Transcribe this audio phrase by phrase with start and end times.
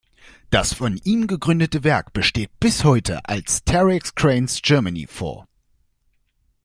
[0.49, 5.47] Das von ihm gegründete Werk besteht bis heute als Terex Cranes Germany fort.